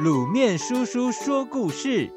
[0.00, 2.10] 卤面叔叔说故事：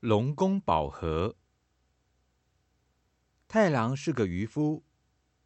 [0.00, 1.36] 龙宫宝盒。
[3.46, 4.82] 太郎是个渔夫，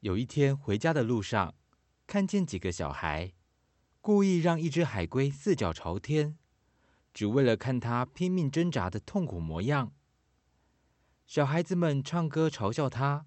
[0.00, 1.54] 有一天回家的路上，
[2.06, 3.34] 看见几个小孩
[4.00, 6.38] 故意让一只海龟四脚朝天，
[7.12, 9.92] 只为了看它拼命挣扎的痛苦模样。
[11.26, 13.26] 小孩子们唱歌嘲笑他。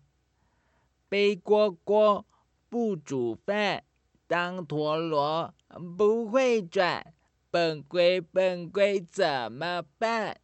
[1.09, 2.25] 背锅锅
[2.69, 3.83] 不煮饭，
[4.27, 5.55] 当陀螺
[5.97, 7.13] 不会转，
[7.49, 10.39] 笨龟笨龟怎么办？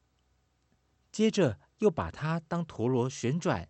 [1.12, 3.70] 接着又把它当陀螺旋转，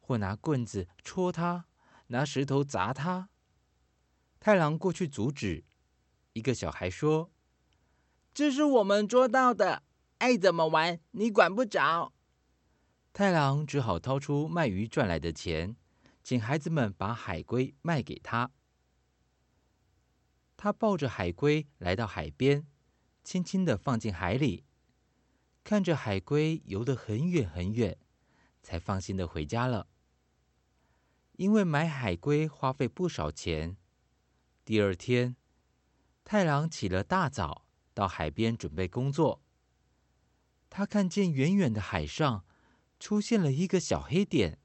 [0.00, 1.66] 或拿棍子戳它，
[2.08, 3.28] 拿石头砸它。
[4.40, 5.64] 太郎过去阻止，
[6.32, 7.30] 一个小孩说
[8.34, 9.84] ：“这是我们捉到的，
[10.18, 12.12] 爱怎么玩你管不着。”
[13.14, 15.76] 太郎只好掏出卖鱼赚来的钱。
[16.24, 18.50] 请孩子们把海龟卖给他。
[20.56, 22.66] 他抱着海龟来到海边，
[23.22, 24.64] 轻轻地放进海里，
[25.62, 27.98] 看着海龟游得很远很远，
[28.62, 29.86] 才放心的回家了。
[31.32, 33.76] 因为买海龟花费不少钱，
[34.64, 35.36] 第二天，
[36.24, 39.42] 太郎起了大早，到海边准备工作。
[40.70, 42.46] 他看见远远的海上
[42.98, 44.58] 出现了一个小黑点。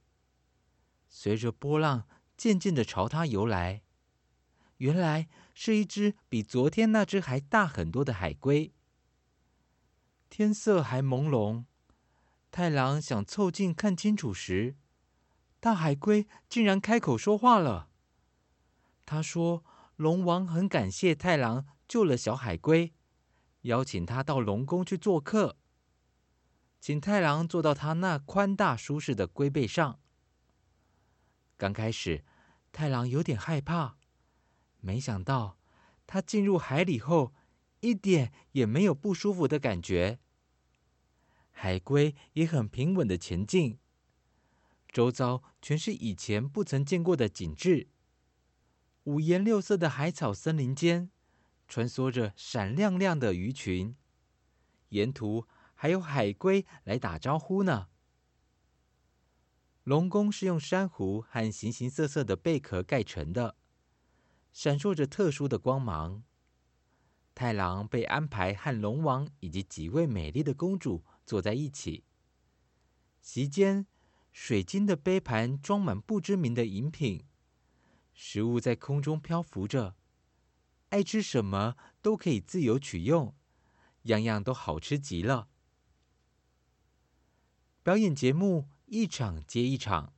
[1.09, 2.07] 随着波浪
[2.37, 3.81] 渐渐的朝他游来，
[4.77, 8.71] 原来是一只比昨天那只还大很多的海龟。
[10.29, 11.65] 天色还朦胧，
[12.51, 14.75] 太郎想凑近看清楚时，
[15.59, 17.89] 大海龟竟然开口说话了。
[19.05, 19.65] 他说
[19.97, 22.93] ：“龙王很感谢太郎救了小海龟，
[23.63, 25.57] 邀请他到龙宫去做客，
[26.79, 29.99] 请太郎坐到他那宽大舒适的龟背上。”
[31.59, 32.23] 刚开始，
[32.71, 33.97] 太郎有点害怕，
[34.79, 35.57] 没想到
[36.07, 37.33] 他进入海里后，
[37.81, 40.19] 一点也没有不舒服的感觉。
[41.51, 43.77] 海龟也很平稳的前进，
[44.87, 47.89] 周遭全是以前不曾见过的景致。
[49.03, 51.11] 五颜六色的海草森林间，
[51.67, 53.97] 穿梭着闪亮亮的鱼群，
[54.89, 55.45] 沿途
[55.75, 57.89] 还有海龟来打招呼呢。
[59.83, 63.55] 龙宫是用珊瑚和形形色色的贝壳盖成的，
[64.51, 66.23] 闪烁着特殊的光芒。
[67.33, 72.03] 太郎被安排和龙王以及几位美丽的公主坐在一起。
[73.21, 73.87] 席间，
[74.31, 77.23] 水晶的杯盘装满不知名的饮品，
[78.13, 79.95] 食物在空中漂浮着，
[80.89, 83.33] 爱吃什么都可以自由取用，
[84.03, 85.47] 样样都好吃极了。
[87.81, 88.67] 表演节目。
[88.91, 90.13] 一场接一场，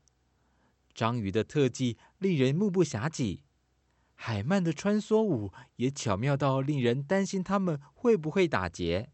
[0.94, 3.44] 章鱼的特技令人目不暇给，
[4.16, 9.10] 海鳗的穿梭舞也巧妙到令人担心它们会不会打结。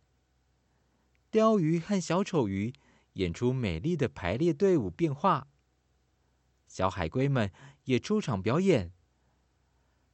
[1.32, 2.72] 鲷鱼和小丑鱼
[3.14, 5.48] 演出美丽的排列队伍变化，
[6.68, 7.52] 小海龟们
[7.86, 8.94] 也出场表演，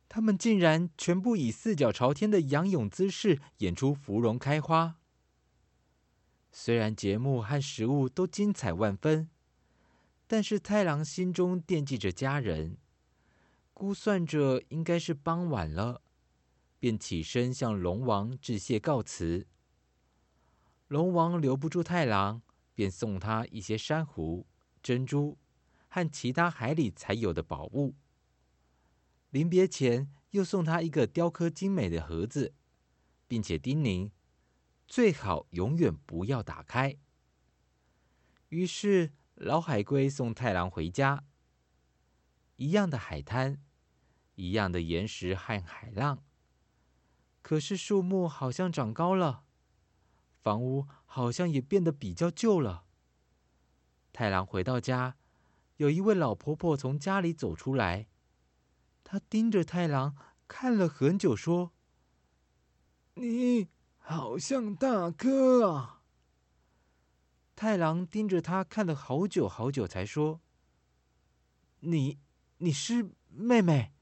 [0.07, 4.99] 它们竟然全部以四脚朝天的仰泳姿势演出芙蓉开花。
[6.53, 9.29] 虽然节目和食物都精彩万分。
[10.25, 12.77] 但是太郎心中惦记着家人，
[13.73, 16.01] 估算着应该是傍晚了，
[16.79, 19.45] 便起身向龙王致谢告辞。
[20.87, 22.41] 龙王留不住太郎，
[22.73, 24.47] 便送他一些珊瑚、
[24.81, 25.37] 珍珠
[25.87, 27.93] 和其他海里才有的宝物。
[29.29, 32.53] 临别前，又送他一个雕刻精美的盒子，
[33.27, 34.09] 并且叮咛
[34.93, 36.99] 最好永远不要打开。
[38.49, 39.13] 于是。
[39.33, 41.25] 老海龟送太郎回家，
[42.57, 43.59] 一样的海滩，
[44.35, 46.23] 一样的岩石和海浪。
[47.41, 49.43] 可是树木好像长高了，
[50.43, 52.85] 房屋好像也变得比较旧了。
[54.13, 55.17] 太郎回到家，
[55.77, 58.07] 有一位老婆婆从家里走出来，
[59.03, 60.15] 她盯着太郎
[60.47, 61.73] 看了很久，说
[63.15, 63.67] ：“你
[64.05, 66.01] 好像大哥啊。”
[67.55, 70.41] 太郎盯着他看了好久好久，才说
[71.79, 72.19] ：“你，
[72.57, 73.93] 你是妹妹？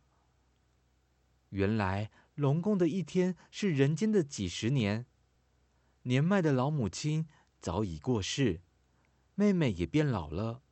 [1.51, 5.07] 原来龙宫的一天是人间的几十年。
[6.03, 7.27] 年迈的老母亲
[7.59, 8.61] 早已过世，
[9.35, 10.63] 妹妹也变老了，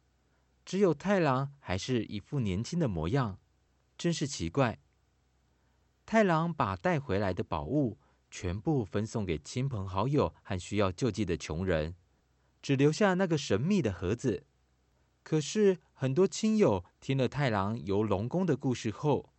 [0.65, 3.39] 只有太郎还是一副年轻的模样，
[3.97, 4.81] 真是奇怪。
[6.07, 7.99] 太郎把带回来的宝物。
[8.29, 11.95] 全部分送给亲朋好友和需要救济的穷人，
[12.61, 14.45] 只留下那个神秘的盒子。
[15.23, 19.33] 可是很多亲友听了太郎游龙宫的故事后，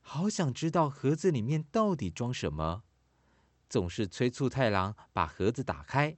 [0.00, 2.82] 好想知道盒子里面到底装什么，
[3.68, 6.16] 总是催促太郎把盒子打开。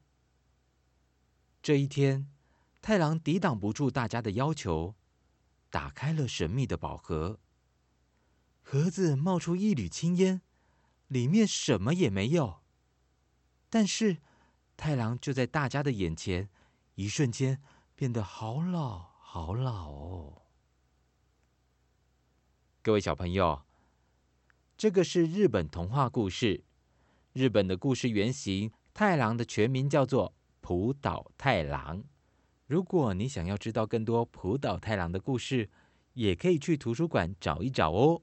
[1.60, 2.30] 这一天，
[2.80, 4.94] 太郎抵挡不住大家的要求，
[5.70, 7.40] 打开了神秘的宝盒。
[8.68, 10.42] 盒子冒出一缕青烟，
[11.06, 12.62] 里面什么也没有。
[13.70, 14.16] 但是
[14.76, 16.48] 太郎就在大家的眼前，
[16.96, 17.62] 一瞬间
[17.94, 20.42] 变得好老好老哦。
[22.82, 23.62] 各位小朋友，
[24.76, 26.64] 这个是日本童话故事。
[27.34, 32.02] 日本的故事原型太郎的全名叫做浦岛太郎。
[32.66, 35.70] 如果你想要知道更多浦岛太郎的故事，
[36.14, 38.22] 也可以去图书馆找一找哦。